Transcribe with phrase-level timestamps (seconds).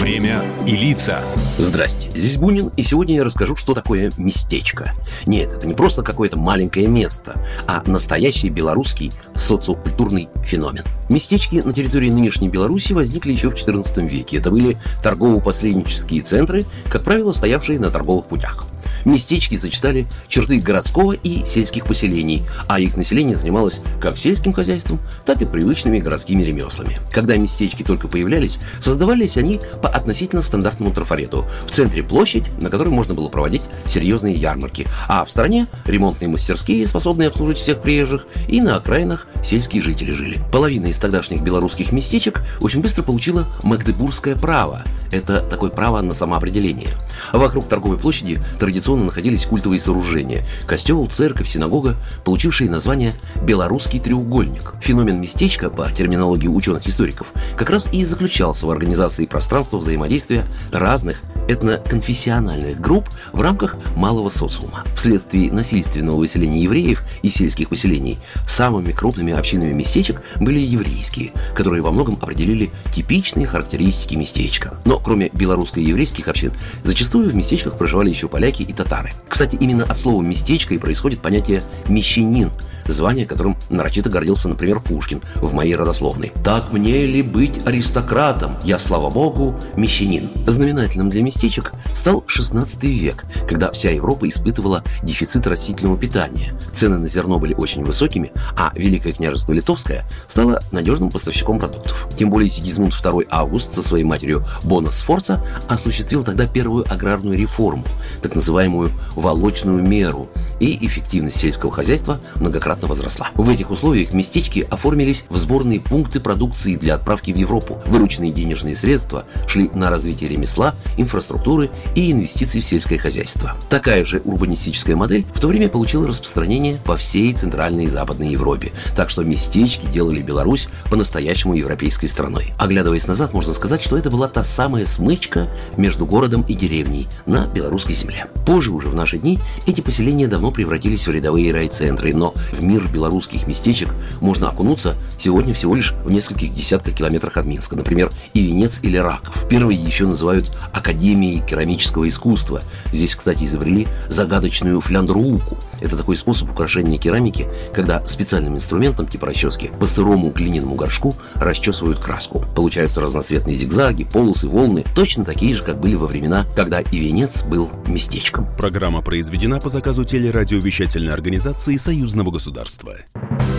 [0.00, 1.20] Время и лица.
[1.58, 4.92] Здрасте, здесь Бунин, и сегодня я расскажу, что такое местечко.
[5.26, 10.84] Нет, это не просто какое-то маленькое место, а настоящий белорусский социокультурный феномен.
[11.08, 14.36] Местечки на территории нынешней Беларуси возникли еще в XIV веке.
[14.36, 18.66] Это были торгово-посреднические центры, как правило, стоявшие на торговых путях.
[19.06, 25.40] Местечки сочетали черты городского и сельских поселений, а их население занималось как сельским хозяйством, так
[25.40, 26.98] и привычными городскими ремеслами.
[27.12, 31.46] Когда местечки только появлялись, создавались они по относительно стандартному трафарету.
[31.66, 36.84] В центре площадь, на которой можно было проводить серьезные ярмарки, а в стороне ремонтные мастерские,
[36.88, 40.40] способные обслужить всех приезжих, и на окраинах сельские жители жили.
[40.50, 44.82] Половина из тогдашних белорусских местечек очень быстро получила магдебургское право.
[45.10, 46.88] Это такое право на самоопределение.
[47.32, 54.74] Вокруг торговой площади традиционно находились культовые сооружения– костел, церковь, синагога, получившие название «Белорусский треугольник».
[54.80, 62.80] Феномен местечка, по терминологии ученых-историков, как раз и заключался в организации пространства взаимодействия разных этноконфессиональных
[62.80, 64.84] групп в рамках малого социума.
[64.96, 71.90] Вследствие насильственного выселения евреев из сельских поселений самыми крупными общинами местечек были еврейские, которые во
[71.90, 74.74] многом определили типичные характеристики местечка.
[74.84, 76.52] Но кроме белорусско-еврейских общин,
[76.84, 79.12] зачастую в местечках проживали еще поляки и татары.
[79.28, 82.50] Кстати, именно от слова «местечко» и происходит понятие «мещанин»,
[82.92, 86.32] звание которым нарочито гордился, например, Пушкин в моей родословной.
[86.44, 88.56] «Так мне ли быть аристократом?
[88.64, 90.30] Я, слава богу, мещанин».
[90.46, 96.54] Знаменательным для местечек стал 16 век, когда вся Европа испытывала дефицит растительного питания.
[96.74, 102.08] Цены на зерно были очень высокими, а Великое княжество Литовское стало надежным поставщиком продуктов.
[102.18, 107.84] Тем более Сигизмунд II Август со своей матерью Бона Сфорца осуществил тогда первую аграрную реформу,
[108.22, 110.28] так называемую «волочную меру»,
[110.60, 113.30] и эффективность сельского хозяйства многократно возросла.
[113.34, 117.82] В этих условиях местечки оформились в сборные пункты продукции для отправки в Европу.
[117.86, 123.56] Вырученные денежные средства шли на развитие ремесла, инфраструктуры и инвестиций в сельское хозяйство.
[123.70, 128.72] Такая же урбанистическая модель в то время получила распространение по всей Центральной и Западной Европе,
[128.94, 132.52] так что местечки делали Беларусь по-настоящему европейской страной.
[132.58, 137.46] Оглядываясь назад, можно сказать, что это была та самая смычка между городом и деревней на
[137.46, 138.26] белорусской земле.
[138.44, 142.86] Позже уже в наши дни эти поселения давно превратились в рядовые райцентры, но в мир
[142.88, 143.88] белорусских местечек
[144.20, 149.46] можно окунуться сегодня всего лишь в нескольких десятках километрах от Минска, например, Ивенец или Раков.
[149.48, 152.62] Первые еще называют Академией керамического искусства.
[152.92, 155.56] Здесь, кстати, изобрели загадочную фляндруку.
[155.80, 161.98] Это такой способ украшения керамики, когда специальным инструментом типа расчески по сырому глиняному горшку расчесывают
[161.98, 162.44] краску.
[162.54, 167.70] Получаются разноцветные зигзаги, полосы, волны, точно такие же, как были во времена, когда Ивенец был
[167.86, 168.46] местечком.
[168.56, 172.96] Программа произведена по заказу телерадиовещательной организации Союзного государства.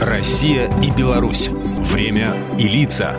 [0.00, 1.48] Россия и Беларусь.
[1.48, 3.16] Время и лица.